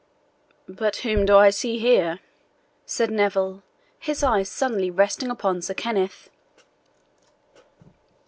"But 0.67 0.95
whom 1.05 1.27
do 1.27 1.37
I 1.37 1.51
see 1.51 1.77
here?" 1.77 2.21
said 2.87 3.11
Neville, 3.11 3.61
his 3.99 4.23
eyes 4.23 4.49
suddenly 4.49 4.89
resting 4.89 5.29
upon 5.29 5.61
Sir 5.61 5.75
Kenneth. 5.75 6.27